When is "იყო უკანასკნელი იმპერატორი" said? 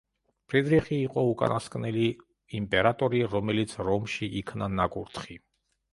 1.01-3.21